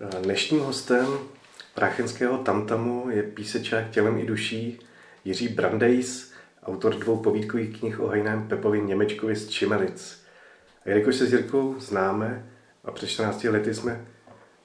[0.00, 1.06] Dnešním hostem
[1.74, 4.80] Prachenského tamtamu je písečák tělem i duší
[5.24, 6.32] Jiří Brandejs,
[6.64, 10.24] autor dvou povídkových knih o hajném Pepovi Němečkovi z Čimelic.
[10.84, 12.50] A jelikož se s Jirkou známe
[12.84, 14.04] a před 14 lety jsme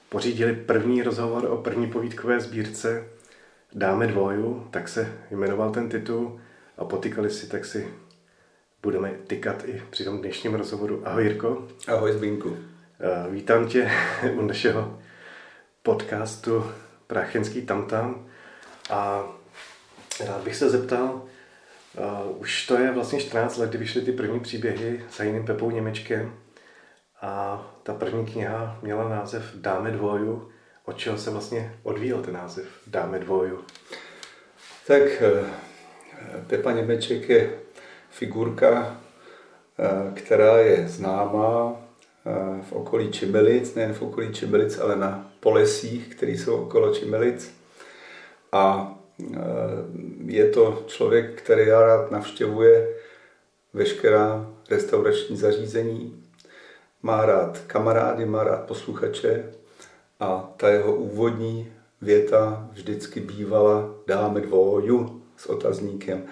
[0.08, 3.04] pořídili první rozhovor o první povídkové sbírce
[3.74, 6.40] Dáme dvoju, tak se jmenoval ten titul
[6.78, 7.88] a potykali si, tak si
[8.82, 11.02] budeme tykat i při tom dnešním rozhovoru.
[11.04, 11.68] Ahoj Jirko.
[11.88, 12.56] Ahoj Zbínku.
[13.30, 13.90] Vítám tě
[14.34, 15.01] u našeho
[15.82, 16.72] podcastu
[17.06, 18.26] Prachenský tamtam
[18.90, 19.26] a
[20.26, 21.22] rád bych se zeptal,
[21.98, 25.70] uh, už to je vlastně 14 let, kdy vyšly ty první příběhy s jiným Pepou
[25.70, 26.34] Němečkem
[27.22, 30.52] a ta první kniha měla název Dáme dvoju.
[30.84, 33.64] Od čeho se vlastně odvíjel ten název Dáme dvoju?
[34.86, 35.44] Tak eh,
[36.46, 37.58] Pepa Němeček je
[38.10, 39.00] figurka,
[39.78, 41.81] eh, která je známá
[42.62, 47.54] v okolí Čimelic, nejen v okolí Čimelic, ale na polesích, které jsou okolo Čimelic.
[48.52, 48.94] A
[50.26, 52.94] je to člověk, který rád navštěvuje
[53.72, 56.24] veškerá restaurační zařízení,
[57.02, 59.52] má rád kamarády, má rád posluchače
[60.20, 66.26] a ta jeho úvodní věta vždycky bývala dáme dvoju s otazníkem.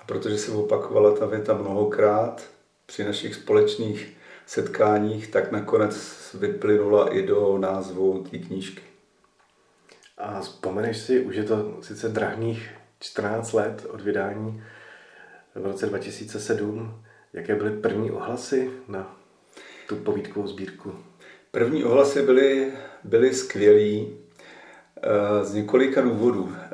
[0.00, 2.42] A protože se opakovala ta věta mnohokrát
[2.86, 4.16] při našich společných
[4.46, 5.96] setkáních, tak nakonec
[6.34, 8.82] vyplynula i do názvu té knížky.
[10.18, 14.62] A vzpomeneš si, už je to sice drahných 14 let od vydání
[15.54, 19.16] v roce 2007, jaké byly první ohlasy na
[19.88, 20.94] tu povídkovou sbírku?
[21.50, 22.72] První ohlasy byly,
[23.04, 24.16] byly skvělý
[24.96, 26.52] eh, z několika důvodů.
[26.56, 26.68] Eh,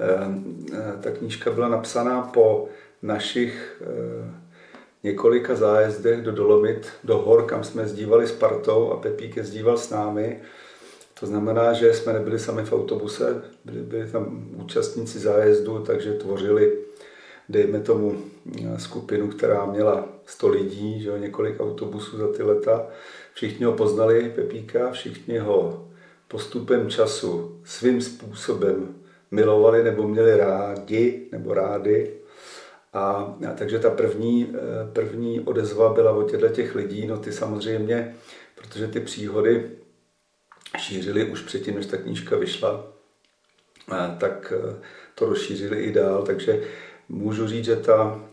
[0.73, 2.69] eh, ta knížka byla napsaná po
[3.03, 3.83] našich
[5.03, 9.91] několika zájezdech do Dolomit, do hor, kam jsme zdívali s partou a Pepík jezdíval s
[9.91, 10.41] námi.
[11.21, 16.79] To znamená, že jsme nebyli sami v autobuse, byli, byli tam účastníci zájezdu, takže tvořili,
[17.49, 18.23] dejme tomu,
[18.77, 22.87] skupinu, která měla 100 lidí, že několik autobusů za ty leta.
[23.35, 25.89] Všichni ho poznali, Pepíka, všichni ho
[26.29, 28.95] postupem času svým způsobem
[29.31, 32.20] milovali nebo měli rádi nebo rády.
[32.93, 37.33] A, a takže ta první, eh, první odezva byla od těchto těch lidí, no ty
[37.33, 38.17] samozřejmě,
[38.55, 39.71] protože ty příhody
[40.79, 42.87] šířili už předtím, než ta knížka vyšla,
[44.19, 44.81] tak eh,
[45.15, 46.63] to rozšířili i dál, takže
[47.09, 48.25] můžu říct, že ta,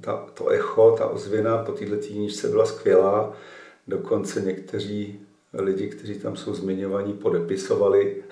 [0.00, 3.36] ta, to echo, ta ozvěna po této knížce byla skvělá.
[3.88, 5.25] Dokonce někteří
[5.58, 8.22] lidi, kteří tam jsou zmiňovaní, podepisovali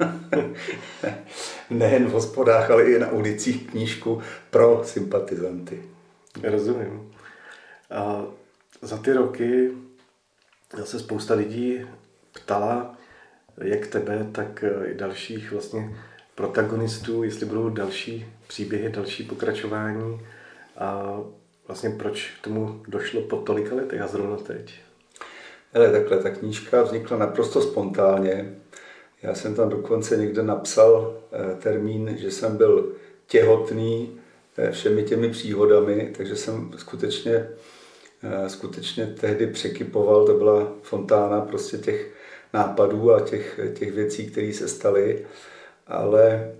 [1.70, 5.82] nejen v hospodách, ale i na ulicích knížku pro sympatizanty.
[6.42, 7.12] Rozumím.
[7.90, 8.26] A
[8.82, 9.70] za ty roky
[10.84, 11.86] se spousta lidí
[12.32, 12.96] ptala,
[13.58, 15.96] jak tebe, tak i dalších vlastně
[16.34, 20.20] protagonistů, jestli budou další příběhy, další pokračování
[20.76, 21.20] a
[21.66, 24.83] vlastně proč k tomu došlo po tolika letech a zrovna teď.
[25.74, 28.54] Ale takhle, ta knížka vznikla naprosto spontánně.
[29.22, 32.92] Já jsem tam dokonce někde napsal eh, termín, že jsem byl
[33.26, 34.20] těhotný
[34.56, 37.48] eh, všemi těmi příhodami, takže jsem skutečně,
[38.22, 42.10] eh, skutečně tehdy překypoval, to byla fontána prostě těch
[42.52, 45.26] nápadů a těch, těch věcí, které se staly
[45.86, 46.52] ale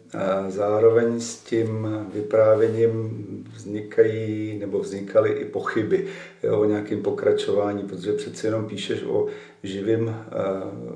[0.49, 3.25] zároveň s tím vyprávěním
[3.55, 6.07] vznikají nebo vznikaly i pochyby
[6.43, 9.27] jo, o nějakém pokračování, protože přeci jenom píšeš o
[9.63, 10.25] živém,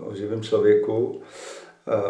[0.02, 1.20] o živém člověku,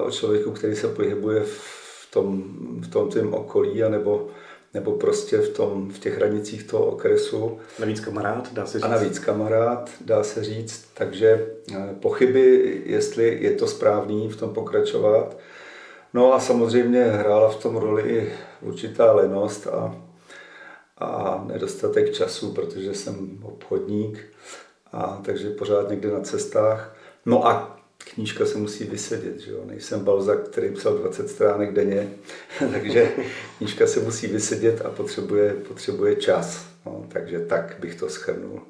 [0.02, 2.42] o člověku, který se pohybuje v tom,
[2.80, 4.28] v tom tým okolí, anebo,
[4.74, 7.58] nebo prostě v, tom, v těch hranicích toho okresu.
[7.78, 8.84] Navíc kamarád, dá se říct.
[8.84, 10.88] A navíc kamarád, dá se říct.
[10.94, 11.46] Takže
[12.00, 15.36] pochyby, jestli je to správný v tom pokračovat,
[16.14, 19.96] No a samozřejmě hrála v tom roli i určitá lenost a,
[20.98, 24.18] a nedostatek času, protože jsem obchodník,
[24.92, 26.96] a takže pořád někde na cestách.
[27.26, 29.60] No a knížka se musí vysedět, že jo?
[29.64, 32.10] Nejsem Balzak, který psal 20 stránek denně,
[32.72, 33.12] takže
[33.58, 36.66] knížka se musí vysedět a potřebuje, potřebuje čas.
[36.86, 38.60] No, takže tak bych to schrnul.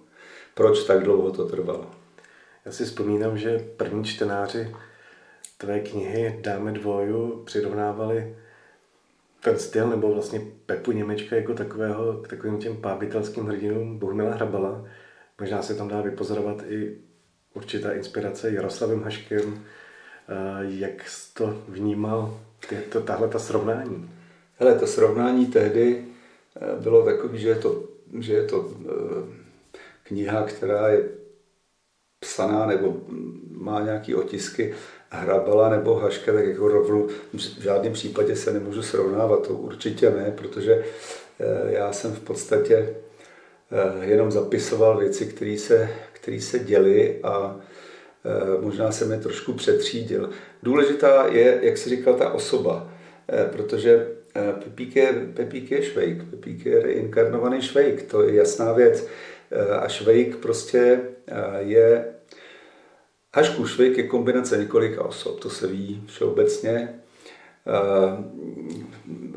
[0.54, 1.90] Proč tak dlouho to trvalo?
[2.64, 4.76] Já si vzpomínám, že první čtenáři
[5.58, 8.36] tvé knihy Dáme dvoju přirovnávali
[9.40, 14.84] ten styl, nebo vlastně Pepu Němečka jako takového, k takovým těm pábitelským hrdinům Bohumila Hrabala.
[15.40, 16.98] Možná se tam dá vypozorovat i
[17.54, 19.64] určitá inspirace Jaroslavem Haškem.
[20.60, 22.40] Jak jsi to vnímal,
[22.92, 24.10] to, tahle ta srovnání?
[24.58, 26.04] Hele, to srovnání tehdy
[26.56, 27.84] eh, bylo takové, že je to,
[28.18, 28.88] že je to eh,
[30.02, 31.08] kniha, která je
[32.20, 32.96] psaná nebo
[33.50, 34.74] má nějaký otisky
[35.10, 40.34] Hrabala nebo Haška, tak jako rovnou v žádném případě se nemůžu srovnávat, to určitě ne,
[40.36, 40.84] protože
[41.40, 42.76] eh, já jsem v podstatě
[43.72, 47.56] eh, jenom zapisoval věci, které se, které se děly a
[48.24, 50.30] eh, možná jsem je trošku přetřídil.
[50.62, 52.92] Důležitá je, jak si říkal, ta osoba,
[53.52, 54.08] protože
[54.64, 59.06] Pepík je, Pepík je švejk, Pepík je reinkarnovaný švejk, to je jasná věc.
[59.80, 61.00] A švejk prostě
[61.58, 62.04] je
[63.38, 67.00] Hašku švejk je kombinace několika osob, to se ví všeobecně.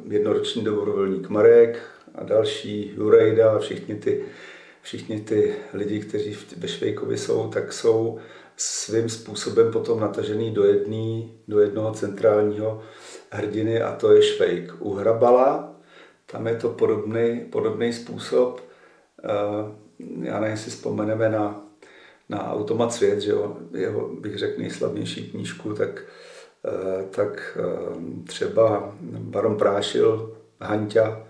[0.09, 1.79] Jednoroční dobrovolník Marek
[2.15, 4.23] a další, Jurejda, všichni ty,
[4.81, 8.19] všichni ty lidi, kteří ve Švejkovi jsou, tak jsou
[8.57, 12.81] svým způsobem potom natažený do, jedný, do jednoho centrálního
[13.29, 14.73] hrdiny a to je Švejk.
[14.79, 15.75] U Hrabala
[16.25, 18.61] tam je to podobný, podobný způsob.
[20.21, 21.70] Já nevím, jestli vzpomeneme na
[22.31, 26.03] na Automat svět, že jo, jeho, bych řekl, nejslavnější knížku, tak,
[26.65, 31.27] eh, tak eh, třeba Baron Prášil, Hanťa,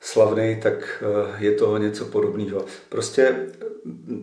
[0.00, 2.64] slavný, tak eh, je to něco podobného.
[2.88, 3.46] Prostě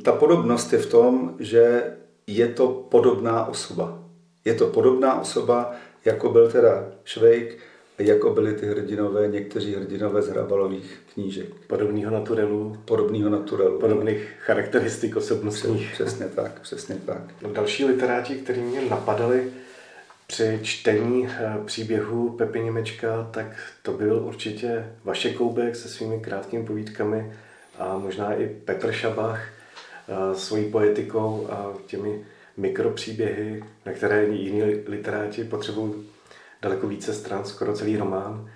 [0.03, 1.83] ta podobnost je v tom, že
[2.27, 3.99] je to podobná osoba.
[4.45, 5.71] Je to podobná osoba,
[6.05, 7.57] jako byl teda Švejk,
[7.99, 11.47] jako byli ty hrdinové, někteří hrdinové z Hrabalových knížek.
[11.67, 12.77] Podobného naturelu.
[12.85, 13.79] Podobného naturelu.
[13.79, 15.91] Podobných charakteristik osobnostních.
[15.93, 17.21] Přesně tak, přesně tak.
[17.41, 19.51] No, další literáti, kteří mě napadali
[20.27, 23.45] při čtení eh, příběhu Pepi Němečka, tak
[23.81, 27.33] to byl určitě Vaše Koubek se svými krátkými povídkami
[27.79, 29.47] a možná i Petr Šabach
[30.07, 32.25] eh, svojí poetikou a těmi
[32.57, 35.93] mikropříběhy, na které jiní literáti potřebují
[36.63, 38.49] daleko více stran, skoro celý román.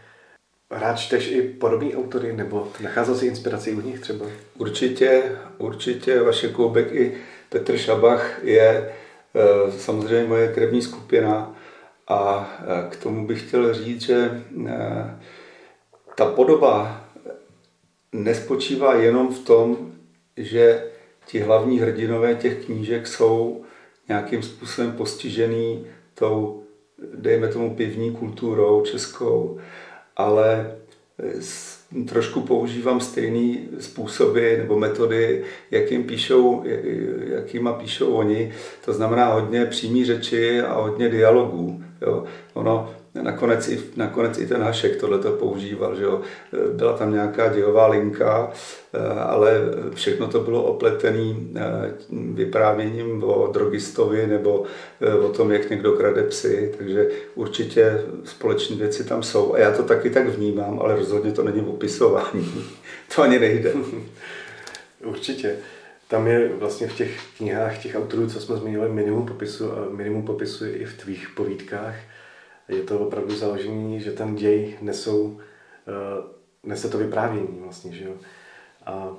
[0.71, 4.25] Rád čteš i podobný autory, nebo nacházel si inspiraci u nich třeba?
[4.57, 5.24] Určitě,
[5.57, 7.18] určitě vaše Koubek i
[7.50, 8.92] Petr Šabach je e,
[9.71, 11.56] samozřejmě moje krevní skupina
[12.07, 15.19] a e, k tomu bych chtěl říct, že e,
[16.15, 17.03] ta podoba
[18.12, 19.92] nespočívá jenom v tom,
[20.38, 20.92] že
[21.25, 23.63] ti hlavní hrdinové těch knížek jsou
[24.07, 26.66] nějakým způsobem postižený tou
[27.15, 29.59] dejme tomu pivní kulturou českou,
[30.15, 30.75] ale
[32.07, 36.63] trošku používám stejné způsoby nebo metody, jakým píšou,
[37.27, 38.53] jakýma píšou oni.
[38.85, 41.83] To znamená hodně přímý řeči a hodně dialogů.
[42.01, 42.23] Jo.
[42.53, 46.21] Ono, Nakonec i, nakonec i ten Hašek tohle to používal, že jo.
[46.73, 48.51] Byla tam nějaká dějová linka,
[48.93, 49.61] eh, ale
[49.93, 51.93] všechno to bylo opletené eh,
[52.33, 54.63] vyprávěním o drogistovi nebo
[55.01, 59.53] eh, o tom, jak někdo krade psy, takže určitě společné věci tam jsou.
[59.53, 62.65] A já to taky tak vnímám, ale rozhodně to není opisování.
[63.15, 63.73] to ani nejde.
[65.05, 65.55] Určitě.
[66.07, 70.65] Tam je vlastně v těch knihách těch autorů, co jsme zmiňovali, minimum popisu minimum popisu
[70.65, 71.95] je i v tvých povídkách
[72.67, 75.39] je to opravdu založení, že ten děj nesou,
[75.87, 76.23] eh,
[76.63, 78.13] nese to vyprávění vlastně, že jo.
[78.85, 79.17] A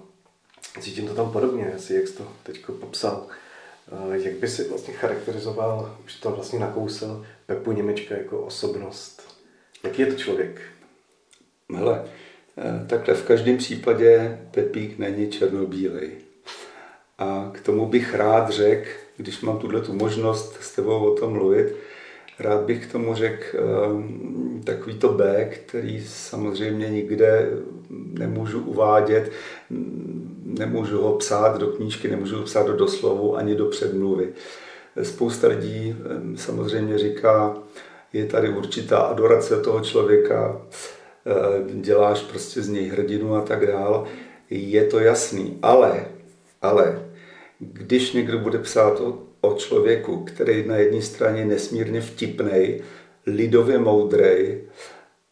[0.81, 3.27] cítím to tam podobně, asi jak jsi to teď popsal.
[3.93, 9.23] Eh, jak by si vlastně charakterizoval, už to vlastně nakousel, Pepu Němečka jako osobnost?
[9.85, 10.61] Jaký je to člověk?
[11.75, 12.05] Hele,
[12.59, 16.11] eh, takhle v každém případě Pepík není černobílej.
[17.19, 21.33] A k tomu bych rád řekl, když mám tuhle tu možnost s tebou o tom
[21.33, 21.77] mluvit,
[22.41, 23.45] Rád bych k tomu řekl
[23.93, 27.51] um, takovýto B, který samozřejmě nikde
[28.19, 29.33] nemůžu uvádět,
[30.45, 34.29] nemůžu ho psát do knížky, nemůžu ho psát do doslovu ani do předmluvy.
[35.03, 37.59] Spousta lidí ehm, samozřejmě říká,
[38.13, 40.63] je tady určitá adorace toho člověka,
[41.25, 44.05] ehm, děláš prostě z něj hrdinu a tak dál.
[44.51, 46.07] Je to jasný, ale,
[46.63, 47.09] ale
[47.59, 52.81] když někdo bude psát o o člověku, který na jedné straně nesmírně vtipný,
[53.27, 54.63] lidově moudrej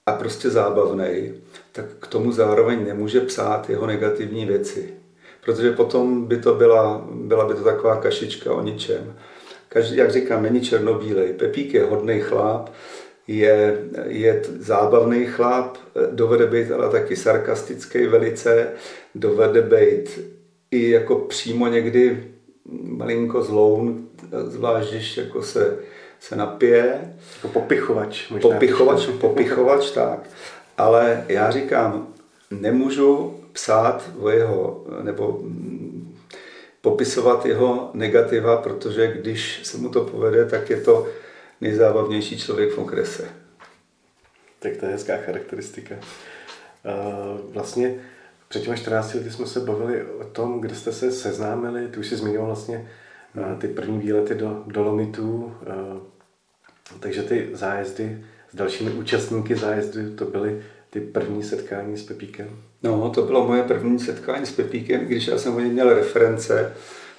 [0.06, 1.34] a prostě zábavný,
[1.72, 4.94] tak k tomu zároveň nemůže psát jeho negativní věci.
[5.44, 9.14] Protože potom by to byla, byla by to taková kašička o ničem.
[9.68, 11.32] Každý, jak říkám, není černobílej.
[11.32, 12.70] Pepík je hodný chlap,
[13.26, 15.76] je, je zábavný chlap,
[16.10, 18.68] dovede být ale taky sarkastický velice,
[19.14, 20.20] dovede být
[20.70, 22.24] i jako přímo někdy
[22.72, 24.08] malinko zloun,
[24.44, 25.78] zvlášť když jako se,
[26.20, 27.14] se napije.
[27.34, 28.30] Jako popichovač.
[28.30, 28.50] Možná.
[28.50, 30.20] Popichovač, popichovač, tak.
[30.78, 32.08] Ale já říkám,
[32.50, 35.42] nemůžu psát o jeho, nebo
[36.80, 41.08] popisovat jeho negativa, protože když se mu to povede, tak je to
[41.60, 43.28] nejzábavnější člověk v okrese.
[44.58, 45.94] Tak to je hezká charakteristika.
[47.50, 48.00] Vlastně
[48.48, 51.88] před těmi 14 lety jsme se bavili o tom, kde jste se seznámili.
[51.88, 52.88] Ty už jsi zmínil vlastně
[53.34, 53.56] hmm.
[53.58, 55.54] ty první výlety do Dolomitů,
[57.00, 62.48] takže ty zájezdy s dalšími účastníky zájezdu, to byly ty první setkání s Pepíkem?
[62.82, 66.72] No, to bylo moje první setkání s Pepíkem, když já jsem o něm měl reference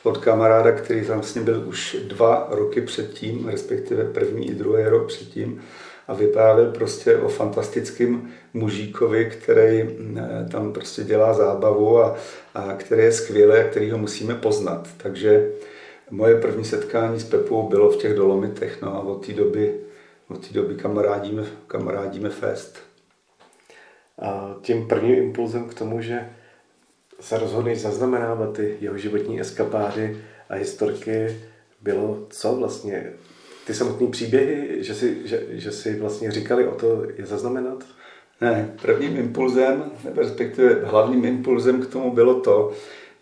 [0.04, 5.08] od kamaráda, který tam vlastně byl už dva roky předtím, respektive první i druhý rok
[5.08, 5.62] předtím
[6.08, 12.16] a vyprávěl prostě o fantastickém mužíkovi, který eh, tam prostě dělá zábavu a,
[12.54, 14.88] a který je skvělý a který ho musíme poznat.
[14.98, 15.52] Takže
[16.10, 19.80] moje první setkání s Pepou bylo v těch Dolomitech no a od té doby,
[20.30, 22.80] od té doby kamarádíme, kamarádíme fest.
[24.20, 26.30] A tím prvním impulzem k tomu, že
[27.20, 30.18] se rozhodneš zaznamenávat ty jeho životní eskapády
[30.50, 31.42] a historky,
[31.82, 33.14] bylo co vlastně?
[33.68, 37.84] Ty samotné příběhy, že si, že, že si vlastně říkali o to je zaznamenat?
[38.42, 42.72] Ne, prvním impulzem, respektive hlavním impulzem k tomu bylo to,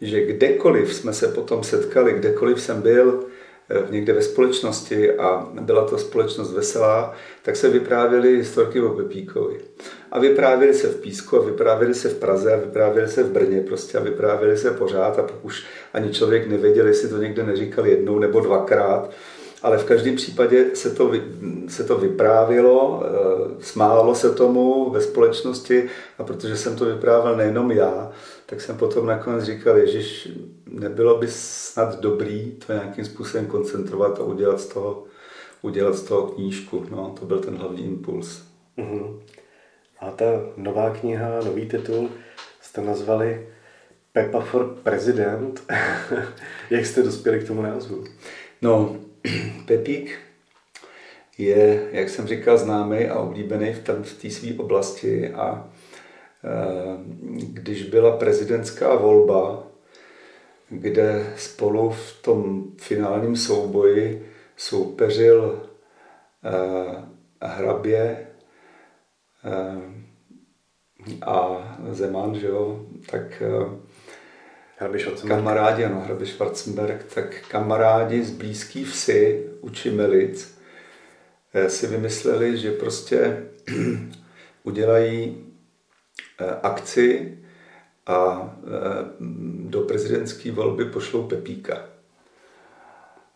[0.02, 3.25] že kdekoliv jsme se potom setkali, kdekoliv jsem byl,
[3.70, 9.60] Eh, někde ve společnosti a byla to společnost veselá, tak se vyprávěly historky o Pepíkovi.
[10.12, 13.62] A vyprávěly se v Písku a vyprávěly se v Praze a vyprávěly se v Brně
[13.62, 17.86] prostě a vyprávěly se pořád a pak už ani člověk nevěděl, jestli to někde neříkal
[17.86, 19.12] jednou nebo dvakrát.
[19.62, 21.12] Ale v každém případě se to,
[21.68, 27.72] se to vyprávělo, eh, smálo se tomu ve společnosti a protože jsem to vyprávěl nejenom
[27.72, 28.12] já,
[28.46, 30.30] tak jsem potom nakonec říkal, Ježíš,
[30.70, 35.04] nebylo by snad dobrý to nějakým způsobem koncentrovat a udělat z toho,
[35.62, 36.86] udělat z toho knížku.
[36.92, 38.42] No, to byl ten hlavní impuls.
[38.78, 39.20] Uh-huh.
[40.00, 40.26] A ta
[40.58, 42.10] nová kniha, nový titul
[42.62, 43.48] jste nazvali
[44.12, 45.64] Pepa for President.
[46.70, 48.04] Jak jste dospěli k tomu názvu?
[48.62, 48.96] No,
[49.65, 50.20] Pepík
[51.38, 55.70] je, jak jsem říkal, známý a oblíbený v, v té své oblasti a
[56.44, 56.58] e,
[57.34, 59.67] když byla prezidentská volba,
[60.70, 65.70] kde spolu v tom finálním souboji soupeřil
[66.44, 67.03] eh,
[67.41, 68.27] hrabě
[69.44, 69.82] eh,
[71.25, 73.44] a Zeman, že jo, tak
[74.82, 80.55] eh, kamarádi, ano, hrabě Schwarzenberg, tak kamarádi z blízký vsi u Čimelic
[81.67, 83.46] si vymysleli, že prostě
[84.63, 85.46] udělají
[86.63, 87.38] akci,
[88.05, 88.79] a e,
[89.70, 91.89] do prezidentské volby pošlou Pepíka.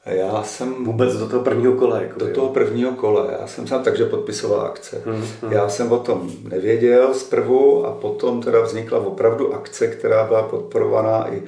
[0.10, 0.86] Já jsem...
[0.86, 2.02] Vůbec do toho prvního kola?
[2.02, 2.34] Jako do jo.
[2.34, 3.32] toho prvního kola.
[3.32, 5.02] Já jsem sám takže podpisoval akce.
[5.06, 5.52] Hmm, hmm.
[5.52, 11.34] Já jsem o tom nevěděl zprvu a potom teda vznikla opravdu akce, která byla podporovaná
[11.34, 11.44] i,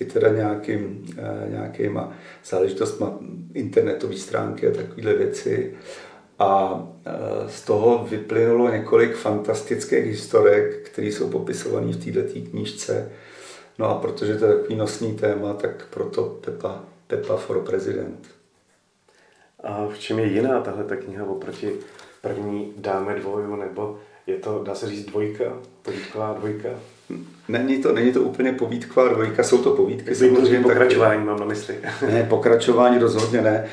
[0.00, 2.12] i teda nějakým, e, nějakýma
[2.44, 3.18] záležitostma
[3.54, 5.74] internetové stránky a takovéhle věci.
[6.38, 13.10] A e, z toho vyplynulo několik fantastických historek, které jsou popisované v této knížce.
[13.78, 18.26] No a protože to je takový nosný téma, tak proto Pepa, Pepa for President.
[19.64, 21.72] A v čem je jiná tahle ta kniha oproti
[22.20, 25.44] první Dáme dvoju, nebo je to, dá se říct, dvojka,
[25.82, 26.68] povídková dvojka?
[27.48, 30.14] Není to, není to úplně povídková dvojka, jsou to povídky.
[30.14, 31.74] Samozřejmě pokračování tak, mám na mysli.
[32.12, 33.68] Ne, pokračování rozhodně ne.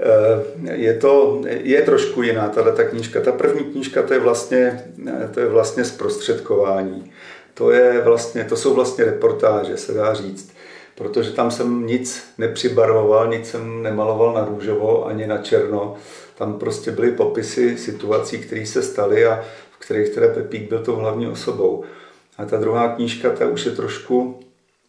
[0.00, 3.20] Eh, je to je trošku jiná tahle ta knížka.
[3.20, 4.84] Ta první knížka to je vlastně,
[5.34, 7.12] to je vlastně zprostředkování.
[7.54, 10.59] To, je vlastně, to jsou vlastně reportáže, se dá říct.
[11.00, 15.94] Protože tam jsem nic nepřibarvoval, nic jsem nemaloval na růžovo ani na černo.
[16.34, 20.96] Tam prostě byly popisy situací, které se staly a v kterých teda Pepík byl tou
[20.96, 21.84] hlavní osobou.
[22.38, 24.40] A ta druhá knížka, ta už je trošku,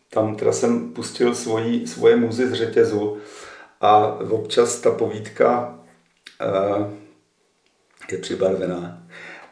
[0.09, 3.17] tam teda jsem pustil svoji, svoje muzy z řetězu,
[3.81, 5.79] a občas ta povídka
[6.41, 6.91] eh,
[8.11, 9.03] je přibarvená.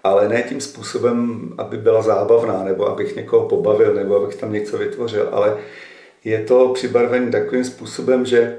[0.03, 4.77] Ale ne tím způsobem, aby byla zábavná, nebo abych někoho pobavil, nebo abych tam něco
[4.77, 5.57] vytvořil, ale
[6.23, 8.57] je to přibarvený takovým způsobem, že eh,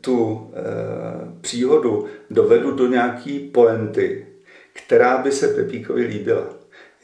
[0.00, 0.60] tu eh,
[1.40, 4.26] příhodu dovedu do nějaký poenty,
[4.72, 6.46] která by se Pepíkovi líbila.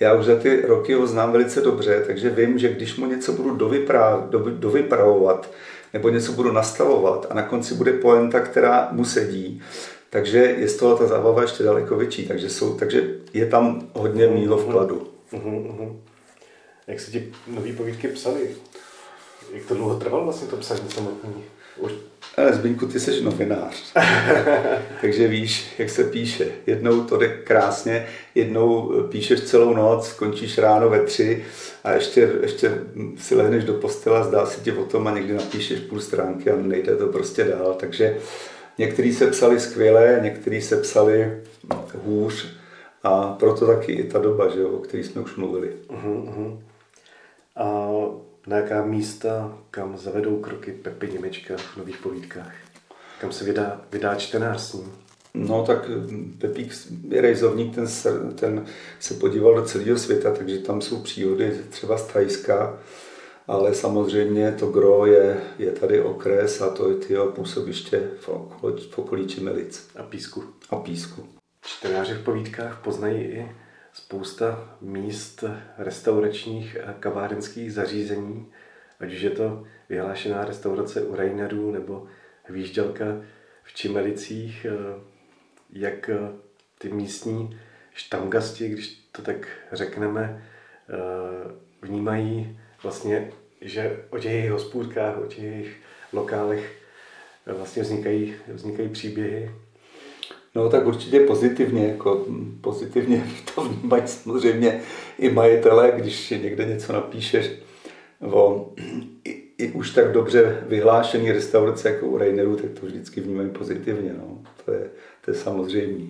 [0.00, 3.33] Já už za ty roky ho znám velice dobře, takže vím, že když mu něco
[3.33, 3.56] budu
[4.50, 5.50] dovypravovat,
[5.92, 9.62] nebo něco budu nastavovat a na konci bude poenta, která mu sedí,
[10.11, 14.26] takže je z toho ta zábava ještě daleko větší, takže, jsou, takže je tam hodně
[14.26, 15.09] mýho vkladu.
[15.33, 15.97] Uh-huh, uh-huh.
[16.87, 18.49] Jak se ti nové povídky psali?
[19.53, 21.45] Jak to dlouho trvalo vlastně to psaní samotný?
[21.79, 21.93] Už...
[22.37, 23.93] Ale Zbyňku, ty jsi novinář.
[25.00, 26.49] Takže víš, jak se píše.
[26.67, 31.45] Jednou to jde krásně, jednou píšeš celou noc, skončíš ráno ve tři
[31.85, 32.83] a ještě, ještě
[33.19, 36.57] si lehneš do postela, zdá se ti o tom a někdy napíšeš půl stránky a
[36.57, 37.75] nejde to prostě dál.
[37.81, 38.17] Takže
[38.79, 41.43] některý se psali skvěle, některý se psali
[42.05, 42.47] hůř
[43.03, 45.73] a proto taky i ta doba, že jo, o které jsme už mluvili.
[45.88, 46.59] Uh-huh, uh-huh.
[47.57, 47.88] A
[48.47, 52.55] na jaká místa, kam zavedou kroky Pepy Němečka v nových povídkách?
[53.21, 54.93] Kam se vydá, vydá čtenář s ním?
[55.35, 55.91] No tak
[56.38, 56.73] Pepík
[57.09, 58.67] je rejzovník, ten se, ten
[59.00, 62.79] se podíval do celého světa, takže tam jsou příhody třeba z Thajska,
[63.47, 68.88] ale samozřejmě to gro je, je tady okres a to je ty působiště v okolí,
[68.91, 69.88] v okolí Čimelic.
[69.97, 70.45] A písku.
[70.71, 71.26] A písku.
[71.61, 73.50] Čtenáři v povídkách poznají i
[73.97, 75.45] spousta míst
[75.79, 78.47] restauračních a kavárenských zařízení,
[79.00, 82.07] ať už je to vyhlášená restaurace u Reinerů nebo
[82.43, 83.05] hvížďalka
[83.65, 85.00] v Čimelicích, eh,
[85.71, 86.19] jak eh,
[86.79, 87.61] ty místní
[87.95, 90.45] štamgasti, když to tak řekneme,
[90.88, 90.95] eh,
[91.83, 95.76] vnímají vlastně, že o těch jejich hospůdkách, o těch jejich
[96.12, 96.83] lokálech
[97.47, 99.50] vlastně vznikají, vznikají příběhy,
[100.57, 102.27] No tak určitě pozitivně, jako
[102.61, 104.81] pozitivně to vnímají samozřejmě
[105.19, 107.51] i majitele, když někde něco napíšeš
[108.21, 108.73] o
[109.25, 114.15] i, i už tak dobře vyhlášený restaurace jako u Reineru, tak to vždycky vnímají pozitivně,
[114.19, 114.39] no.
[114.65, 114.91] to, je,
[115.25, 116.05] to je samozřejmé.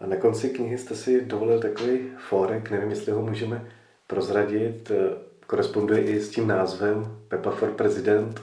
[0.00, 1.98] A na konci knihy jste si dovolil takový
[2.28, 3.68] fórek, nevím, jestli ho můžeme
[4.06, 4.92] prozradit,
[5.46, 8.42] koresponduje i s tím názvem Pepa for President.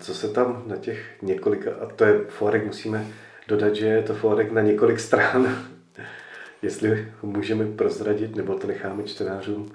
[0.00, 3.06] Co se tam na těch několika, a to je fórek, musíme
[3.48, 5.66] dodat, že je to fórek na několik stran.
[6.62, 9.72] Jestli ho můžeme prozradit, nebo to necháme čtenářům,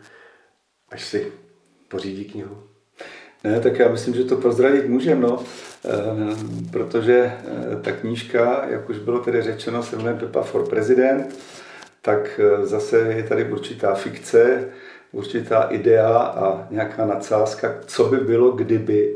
[0.89, 1.31] až si
[1.87, 2.63] pořídí knihu.
[3.43, 5.43] Ne, tak já myslím, že to prozradit můžeme, no,
[5.85, 5.91] e,
[6.71, 11.39] protože e, ta knížka, jak už bylo tedy řečeno, se jmenuje Pepa for President,
[12.01, 14.69] tak e, zase je tady určitá fikce,
[15.11, 19.15] určitá idea a nějaká nadsázka, co by bylo, kdyby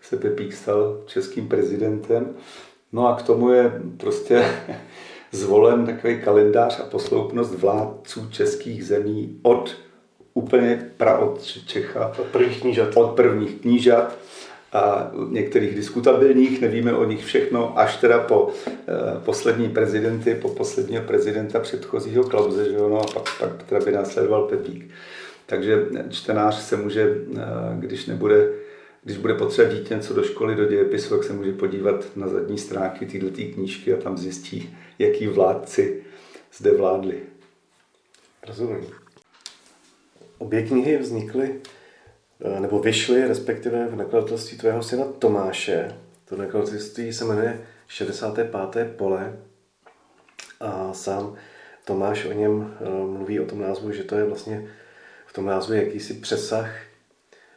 [0.00, 2.34] se Pepík stal českým prezidentem.
[2.92, 4.44] No a k tomu je prostě
[5.32, 9.76] zvolen takový kalendář a posloupnost vládců českých zemí od
[10.34, 12.12] úplně pra od Čecha.
[12.18, 12.96] Od prvních knížat.
[12.96, 14.18] Od prvních knížat
[14.72, 18.82] a některých diskutabilních, nevíme o nich všechno, až teda po eh,
[19.24, 23.92] poslední prezidenty, po posledního prezidenta předchozího Klauze, že jo, no a pak, pak teda by
[23.92, 24.90] následoval Pepík.
[25.46, 27.40] Takže čtenář se může, eh,
[27.78, 28.48] když nebude
[29.02, 32.58] když bude potřeba dítě něco do školy, do dějepisu, tak se může podívat na zadní
[32.58, 36.02] stránky této knížky a tam zjistí, jaký vládci
[36.56, 37.22] zde vládli.
[38.46, 38.86] Rozumím.
[40.38, 41.60] Obě knihy vznikly,
[42.40, 45.96] eh, nebo vyšly, respektive v nakladatelství tvého syna Tomáše.
[46.24, 48.96] To nakladatelství se jmenuje 65.
[48.96, 49.38] pole
[50.60, 51.36] a sám
[51.84, 54.70] Tomáš o něm eh, mluví o tom názvu, že to je vlastně
[55.26, 56.91] v tom názvu jakýsi přesah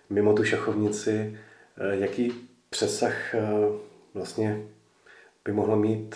[0.09, 1.37] mimo tu šachovnici,
[1.77, 2.33] eh, jaký
[2.69, 3.41] přesah eh,
[4.13, 4.63] vlastně
[5.45, 6.15] by mohla mít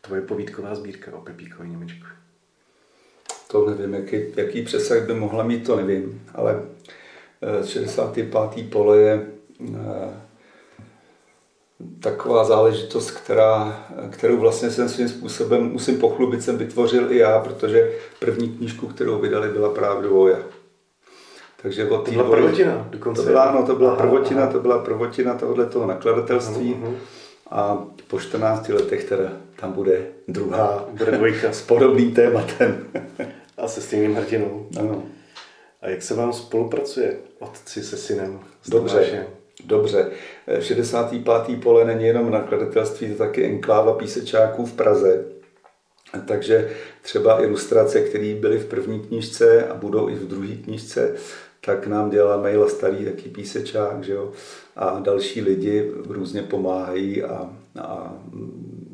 [0.00, 2.06] tvoje povídková sbírka o Pepíkovi Němečku?
[3.48, 6.62] To nevím, jaký, jaký přesah by mohla mít, to nevím, ale
[7.64, 8.34] 65.
[8.34, 9.26] Eh, pole je
[12.00, 17.92] taková záležitost, která, kterou vlastně jsem svým způsobem, musím pochlubit, jsem vytvořil i já, protože
[18.18, 20.38] první knížku, kterou vydali, byla právě Dvoja.
[21.64, 23.22] Takže od to byla prvotina dokonce.
[23.22, 24.52] To byla, no, to byla aha, prvotina, aha.
[24.52, 26.76] to byla prvotina tohohle toho nakladatelství.
[26.82, 26.96] Aha, aha.
[27.50, 31.52] A po 14 letech teda tam bude druhá, bude dvojka.
[31.52, 32.86] s podobným tématem.
[33.58, 34.66] A se stejným hrdinou.
[34.80, 35.02] Ano.
[35.82, 38.40] A jak se vám spolupracuje otci se synem?
[38.62, 39.26] S Dobře.
[39.64, 40.10] Dobře.
[40.60, 41.62] 65.
[41.62, 45.24] pole není jenom nakladatelství, to taky enkláva písečáků v Praze.
[46.26, 46.70] Takže
[47.02, 51.14] třeba ilustrace, které byly v první knižce a budou i v druhé knižce,
[51.64, 54.32] tak nám dělá maila starý taký písečák, že jo?
[54.76, 57.50] a další lidi různě pomáhají a,
[57.80, 58.12] a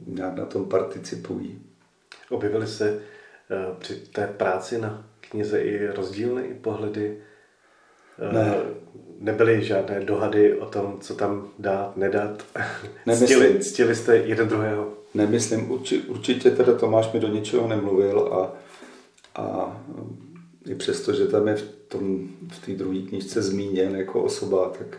[0.06, 1.62] nějak na tom participují.
[2.30, 7.18] Objevily se uh, při té práci na knize i rozdílné pohledy?
[8.26, 8.54] Uh, ne.
[9.18, 12.44] Nebyly žádné dohady o tom, co tam dát, nedat?
[13.14, 14.92] Ctili, ctili jste jeden druhého?
[15.14, 18.52] Nemyslím, určitě, určitě teda Tomáš mi do ničeho nemluvil a,
[19.42, 19.76] a
[20.66, 24.98] i přesto, že tam je v tom, v té druhé knižce zmíněn jako osoba, tak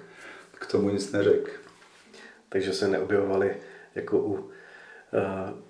[0.51, 1.49] k tomu nic neřek.
[2.49, 3.55] Takže se neobjevovali
[3.95, 4.41] jako u uh,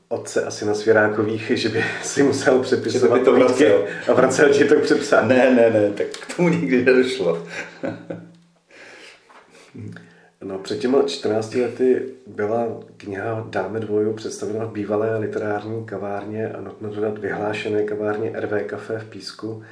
[0.07, 3.85] otce asi na Svěrákových, že by si musel přepisovat že to vracel.
[4.07, 5.29] a vracel ti to k přepsání.
[5.29, 7.47] Ne, ne, ne, tak k tomu nikdy nedošlo.
[10.43, 16.61] No, před těmi 14 lety byla kniha Dáme dvoju představena v bývalé literární kavárně a
[16.61, 19.63] nutno dodat vyhlášené kavárně RV Café v Písku.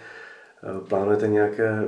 [0.64, 1.84] Eh, plánujete nějaké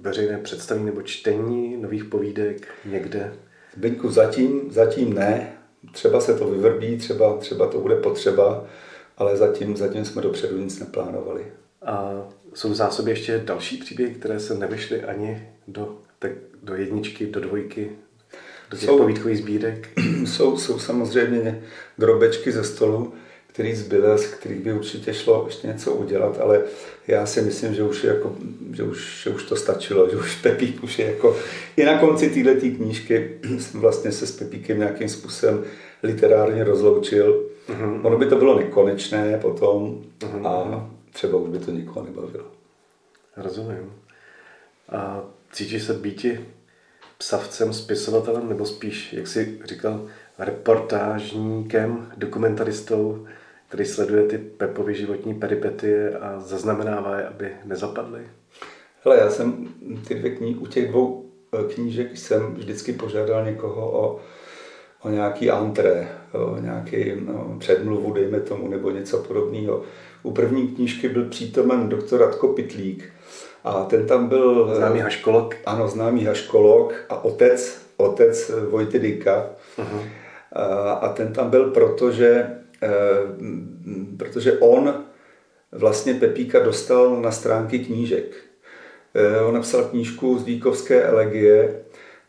[0.00, 3.32] veřejné představení nebo čtení nových povídek někde?
[3.76, 5.52] Zbyňku, zatím, zatím ne.
[5.92, 8.64] Třeba se to vyvrbí, třeba, třeba to bude potřeba,
[9.16, 11.46] ale zatím, zatím jsme dopředu nic neplánovali.
[11.82, 17.26] A jsou v zásobě ještě další příběhy, které se nevyšly ani do tak do jedničky,
[17.26, 17.90] do dvojky,
[18.70, 19.88] do těch jsou, povídkových sbírek?
[20.24, 21.62] Jsou, jsou samozřejmě
[21.98, 23.14] drobečky ze stolu,
[23.56, 26.62] který zbyl, z kterých by určitě šlo ještě něco udělat, ale
[27.08, 28.36] já si myslím, že už, jako,
[28.72, 31.36] že už, že už to stačilo, že už Pepík už je jako...
[31.76, 35.64] I na konci této knížky jsem vlastně se s Pepíkem nějakým způsobem
[36.02, 37.44] literárně rozloučil.
[37.68, 38.06] Mm-hmm.
[38.06, 40.46] Ono by to bylo nekonečné potom mm-hmm.
[40.46, 42.44] a třeba už by to nikoho nebavilo.
[43.36, 43.92] Rozumím.
[44.88, 46.40] A cítíš se býti
[47.18, 50.06] psavcem, spisovatelem, nebo spíš, jak jsi říkal,
[50.38, 53.26] reportážníkem, dokumentaristou,
[53.68, 58.20] který sleduje ty Pepovy životní peripetie a zaznamenává je, aby nezapadly?
[59.04, 59.68] Hele, já jsem
[60.08, 64.20] ty dvě knihy, u těch dvou eh, knížek jsem vždycky požádal někoho o,
[65.02, 69.82] o nějaký antré, o nějaký no, předmluvu, dejme tomu, nebo něco podobného.
[70.22, 73.12] U první knížky byl přítomen doktor Radko Pitlík
[73.66, 74.74] a ten tam byl...
[74.74, 75.54] Známý haškolog.
[75.66, 79.50] Ano, známý haškolog a otec, otec Vojty Dyka.
[79.78, 80.02] Uh-huh.
[81.00, 82.46] A ten tam byl, protože,
[82.82, 82.88] eh,
[84.16, 85.04] protože on
[85.72, 88.36] vlastně Pepíka dostal na stránky knížek.
[89.14, 91.80] Eh, on napsal knížku z Víkovské elegie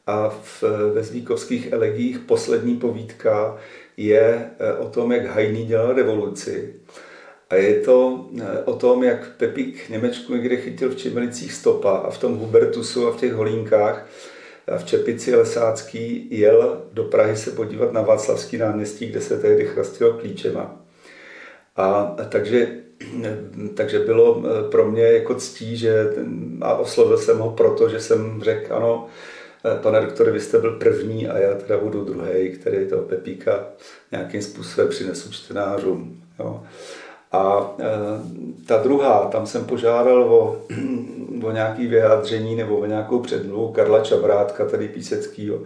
[0.08, 3.58] a v, ve Zvíkovských elegích poslední povídka
[3.98, 6.74] je eh, o tom, jak Hajný dělal revoluci.
[7.50, 8.26] A je to
[8.66, 13.12] o tom, jak Pepík Němečku někde chytil v Čimelicích stopa a v tom Hubertusu a
[13.12, 14.08] v těch holínkách
[14.78, 20.14] v Čepici Lesácký jel do Prahy se podívat na Václavský náměstí, kde se tehdy chrastilo
[20.14, 20.82] klíčema.
[21.76, 22.68] A takže,
[23.74, 26.14] takže bylo eh, pro mě jako ctí, že,
[26.62, 29.08] a oslovil jsem ho proto, že jsem řekl, ano,
[29.66, 33.68] eh, pane doktore, vy jste byl první a já teda budu druhý, který toho Pepíka
[34.12, 36.24] nějakým způsobem přinesu čtenářům.
[36.40, 36.64] Jo.
[37.32, 37.86] A e,
[38.66, 40.62] ta druhá, tam jsem požádal o,
[41.44, 45.60] o nějaké vyjádření nebo o nějakou předmluvu Karla Čabrátka, tady píseckého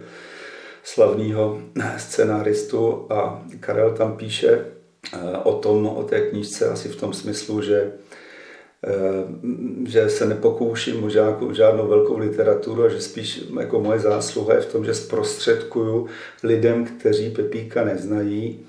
[0.82, 1.58] slavného
[1.96, 3.06] scenáristu.
[3.10, 4.66] A Karel tam píše e,
[5.42, 7.92] o tom, o té knížce asi v tom smyslu, že e,
[9.86, 14.60] že se nepokouším o žádnou, žádnou velkou literaturu a že spíš jako moje zásluha je
[14.60, 16.06] v tom, že zprostředkuju
[16.42, 18.66] lidem, kteří Pepíka neznají,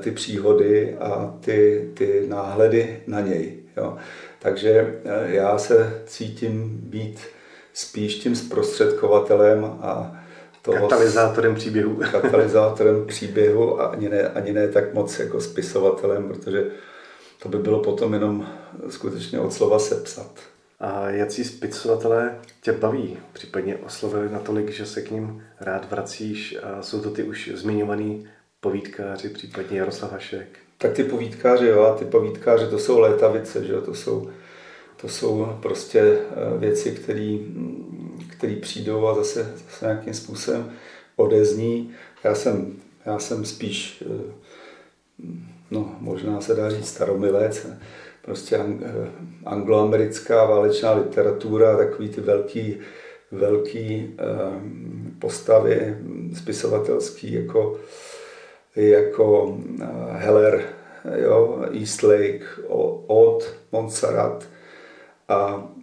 [0.00, 3.62] ty příhody a ty, ty náhledy na něj.
[3.76, 3.96] Jo.
[4.38, 4.70] Takže
[5.04, 7.20] eh, já se cítím být
[7.72, 10.16] spíš tím zprostředkovatelem a
[10.62, 11.94] toho katalyzátorem příběhu.
[12.12, 16.66] katalyzátorem příběhu a ani ne, ani ne tak moc jako spisovatelem, protože
[17.42, 18.48] to by bylo potom jenom
[18.88, 20.30] skutečně od slova sepsat.
[20.80, 23.18] A jaký spisovatelé tě baví?
[23.32, 28.26] Případně oslovili natolik, že se k ním rád vracíš a jsou to ty už zmiňovaný
[28.64, 30.58] povídkáři, případně Jaroslav Hašek?
[30.78, 34.30] Tak ty povídkáři, jo, ty povídkáři, to jsou létavice, že jo, to jsou,
[34.96, 36.90] to jsou prostě eh, věci,
[38.28, 40.72] které přijdou a zase, zase nějakým způsobem
[41.16, 41.90] odezní.
[42.24, 44.32] Já jsem, já jsem spíš, eh,
[45.70, 47.66] no možná se dá říct staromilec,
[48.22, 49.10] prostě eh,
[49.44, 52.76] angloamerická válečná literatura, takový ty velký,
[53.30, 54.16] velký
[55.18, 55.96] postavy
[56.34, 57.80] spisovatelský, jako
[58.76, 60.62] jako eh, Heller,
[61.22, 62.44] jo, Eastlake,
[63.06, 64.48] Od, Montserrat,
[65.28, 65.34] a,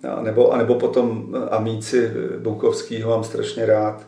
[0.10, 4.08] a, nebo, a nebo potom Amíci Bukovskýho mám strašně rád,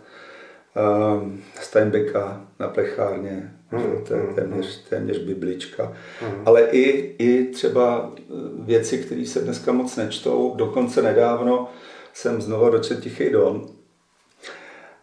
[1.16, 4.86] um, Steinbecka na plechárně, hmm, to je hmm, téměř, hmm.
[4.90, 5.94] téměř biblička.
[6.22, 6.42] Hmm.
[6.46, 8.12] Ale i, i třeba
[8.60, 11.70] věci, které se dneska moc nečtou, dokonce nedávno
[12.14, 13.68] jsem znova dočetl Tichý don.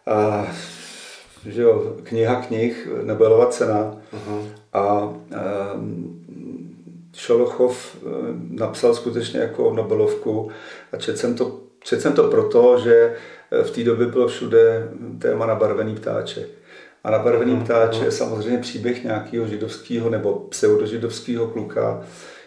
[0.05, 0.47] A
[1.45, 3.97] že jo, kniha knih, Nobelova cena.
[4.13, 4.47] Uh-huh.
[4.73, 5.13] A
[5.75, 6.21] um,
[7.13, 8.09] Šolochov eh,
[8.49, 10.51] napsal skutečně jako Nobelovku
[10.91, 13.15] a četl jsem to, čet jsem to proto, že
[13.51, 16.47] eh, v té době bylo všude téma nabarvený ptáček.
[17.03, 17.63] A nabarvený uh-huh.
[17.63, 22.03] ptáček je samozřejmě příběh nějakého židovského nebo pseudožidovského kluka,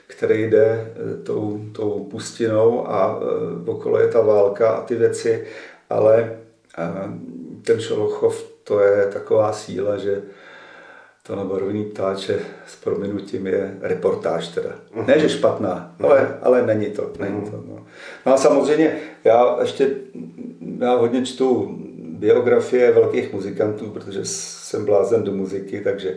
[0.07, 3.21] který jde tou, tou pustinou a
[3.67, 5.47] okolo je ta válka a ty věci,
[5.91, 6.37] ale
[7.63, 10.22] ten Šolochov to je taková síla, že
[11.27, 14.70] to na barvení ptáče s prominutím je reportáž teda.
[14.96, 15.07] Uh-huh.
[15.07, 16.07] Ne, že špatná, uh-huh.
[16.07, 17.12] ale, ale není to.
[17.18, 17.50] Není uh-huh.
[17.50, 17.87] to no.
[18.27, 19.90] no a samozřejmě já ještě
[20.79, 21.79] já hodně čtu
[22.18, 26.16] biografie velkých muzikantů, protože jsem blázen do muziky, takže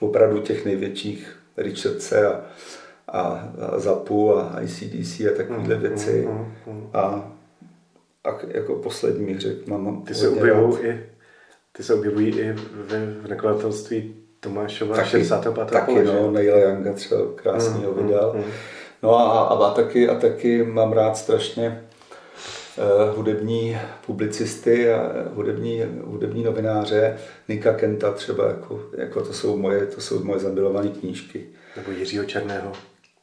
[0.00, 2.40] opravdu těch největších Richardse a,
[3.08, 6.28] a, a Zapu a ICDC a takovéhle věci.
[6.92, 7.32] A,
[8.24, 11.00] a jako poslední mi řekl, mám Ty se objevují i
[11.78, 15.66] ty se objevují i v nakladatelství Tomášova taky, 65.
[15.66, 18.32] Taky, pole, no, Neil Younga třeba krásný mm, vydal.
[18.34, 18.50] Mm, mm.
[19.02, 21.84] No a, a, a, taky, a taky mám rád strašně
[23.16, 27.16] hudební publicisty a hudební, hudební novináře,
[27.48, 31.46] Nika Kenta třeba, jako, jako to, jsou moje, to jsou moje zamilované knížky.
[31.76, 32.72] Nebo Jiřího Černého.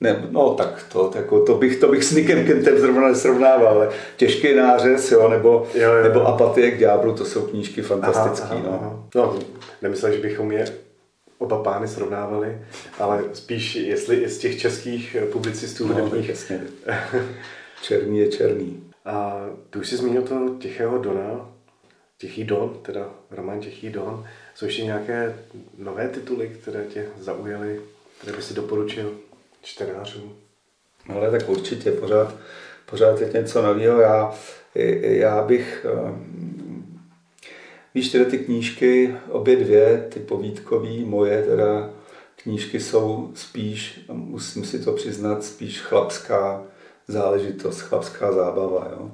[0.02, 3.90] Ne, no tak to, jako, to, bych, to bych s Nikem Kentem zrovna nesrovnával, ale
[4.18, 8.56] těžký nářez, jo, nebo, jo, jo, nebo apatie k ďáblu, to jsou knížky fantastické.
[8.64, 8.70] No.
[8.70, 9.04] Aha.
[9.16, 9.40] no,
[9.82, 10.66] nemyslel, že bychom je
[11.38, 12.58] oba pány srovnávali,
[13.00, 16.30] ale spíš jestli i z těch českých publicistů no, hudebních.
[16.30, 16.62] Jasně.
[17.82, 18.84] černý je černý.
[19.06, 21.50] A ty už jsi zmínil toho Tichého Dona,
[22.18, 24.26] Tichý Don, teda román Tichý Don.
[24.56, 25.36] Jsou ještě nějaké
[25.78, 27.82] nové tituly, které tě zaujaly,
[28.22, 29.12] které by si doporučil
[29.66, 30.36] čtenářům?
[31.10, 32.36] Ale tak určitě, pořád,
[32.86, 34.00] pořád je něco nového.
[34.00, 34.36] Já,
[35.02, 37.00] já bych, ehm,
[37.96, 41.90] víš, tyhle ty knížky, obě dvě, ty povídkové, moje teda
[42.36, 46.64] knížky jsou spíš, musím si to přiznat, spíš chlapská
[47.08, 48.88] záležitost, chlapská zábava.
[48.92, 49.12] Jo.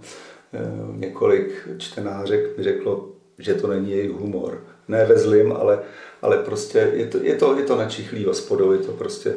[0.53, 3.09] Ehm, několik čtenářek mi řeklo,
[3.39, 4.63] že to není jejich humor.
[4.87, 5.79] Ne ve zlým, ale,
[6.21, 9.33] ale prostě je to, je to, je to načichlý hospodou, je to prostě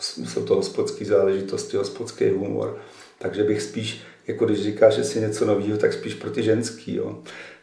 [0.00, 2.78] jsou to hospodské záležitosti, hospodský humor.
[3.18, 6.94] Takže bych spíš, jako když říkáš, že si něco nového, tak spíš pro ty ženský.
[6.94, 7.18] Jo.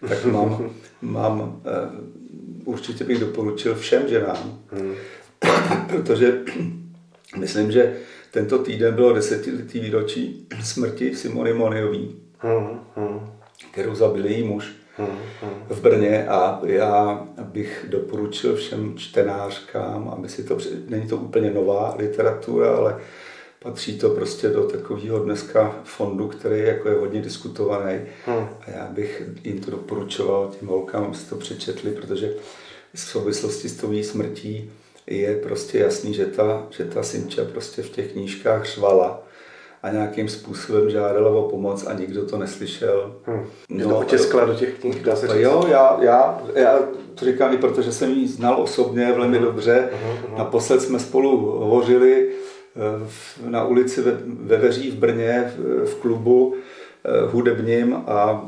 [0.09, 0.69] Tak mám,
[1.01, 4.95] mám uh, určitě bych doporučil všem ženám, hmm.
[5.89, 6.41] protože
[7.37, 7.97] myslím, že
[8.31, 12.79] tento týden bylo desetiletý výročí smrti Simony Moniový, hmm.
[12.95, 13.19] hmm.
[13.71, 14.71] kterou zabil její muž
[15.69, 20.57] v Brně a já bych doporučil všem čtenářkám, aby si to,
[20.87, 22.99] není to úplně nová literatura, ale
[23.59, 28.47] patří to prostě do takového dneska fondu, který jako je hodně diskutovaný hmm.
[28.61, 32.33] a já bych jim to doporučoval těm holkám, aby si to přečetli, protože
[32.93, 34.71] v souvislosti s tou smrtí
[35.07, 39.26] je prostě jasný, že ta, že ta Simča prostě v těch knížkách řvala
[39.83, 43.15] a nějakým způsobem žádala o pomoc a nikdo to neslyšel.
[43.23, 43.45] Hmm.
[43.69, 45.37] No, to otiskla do těch knih, dá se říct.
[45.37, 46.79] Jo, já, já, já
[47.15, 49.45] to říkám i protože jsem ji znal osobně velmi hmm.
[49.45, 49.89] dobře.
[50.03, 50.37] Hmm.
[50.37, 52.29] Naposled jsme spolu hovořili
[52.75, 58.47] eh, na ulici ve, ve Veří v Brně v, v klubu eh, hudebním a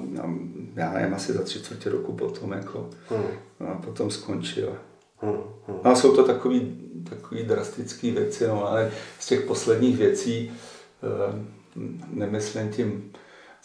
[0.75, 3.25] já nevím, asi za tři čtvrtě roku potom, jako, hmm.
[3.71, 4.73] a potom skončil.
[5.17, 5.37] Hmm.
[5.67, 5.79] Hmm.
[5.83, 6.59] A jsou to takové
[7.09, 10.51] takový drastické věci, no, ale z těch posledních věcí,
[12.13, 13.11] nemyslím tím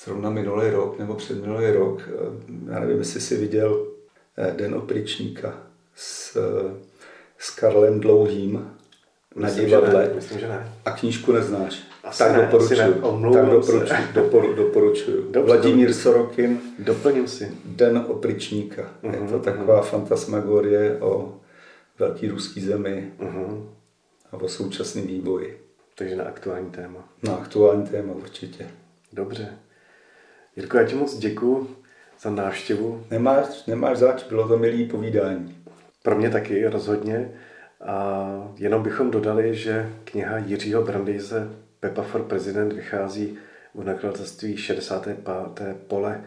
[0.05, 2.09] zrovna minulý rok nebo předminulý rok.
[2.09, 3.87] Eh, já nevím, jestli jsi viděl
[4.37, 5.55] eh, Den opričníka
[5.95, 6.39] s,
[7.39, 8.71] s Karlem Dlouhým
[9.37, 10.03] na myslím, divadle.
[10.03, 10.73] Že ne, myslím, že ne.
[10.85, 11.83] A knížku neznáš.
[12.05, 12.77] Asi tak ne, doporučuji.
[12.77, 14.13] Tak doporučuji.
[14.15, 15.23] Doporu, doporučuji.
[15.31, 16.03] Dobře, Vladimír dobře.
[16.03, 16.61] Sorokin.
[16.79, 17.51] Doplním si.
[17.65, 18.83] Den opričníka.
[19.03, 19.85] Uh-huh, Je to mhm, taková uh-huh.
[19.85, 21.35] fantasmagorie o
[21.99, 23.67] velký ruský zemi uh-huh.
[24.33, 25.64] a o současném vývoji.
[25.95, 27.09] Takže na aktuální téma.
[27.23, 28.67] Na aktuální téma určitě.
[29.13, 29.49] Dobře.
[30.57, 31.77] Jirko, já ti moc děkuji
[32.21, 33.07] za návštěvu.
[33.11, 35.65] Nemáš, nemáš zač, bylo to milý povídání.
[36.03, 37.31] Pro mě taky rozhodně.
[37.81, 38.27] A
[38.57, 41.49] jenom bychom dodali, že kniha Jiřího Brandýze
[41.81, 43.39] Pepa for President vychází
[43.75, 45.19] v nakladatelství 65.
[45.87, 46.25] pole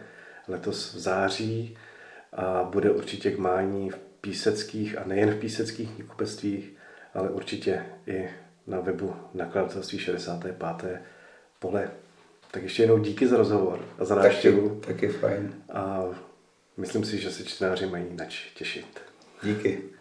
[0.48, 1.76] letos v září
[2.32, 6.72] a bude určitě k mání v píseckých a nejen v píseckých knihkupectvích,
[7.14, 8.28] ale určitě i
[8.68, 10.56] na webu nakladatelství 65.
[11.58, 11.90] pole.
[12.50, 14.68] Tak ještě jednou díky za rozhovor a za návštěvu.
[14.68, 15.54] Taky, taky fajn.
[15.72, 16.04] A
[16.76, 19.00] myslím si, že se čtenáři mají nač těšit.
[19.42, 19.97] Díky.